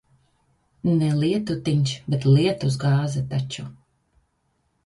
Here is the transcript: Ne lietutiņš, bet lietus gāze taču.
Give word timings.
Ne 1.01 1.09
lietutiņš, 1.23 1.93
bet 2.13 2.27
lietus 2.31 2.81
gāze 2.85 3.25
taču. 3.35 3.67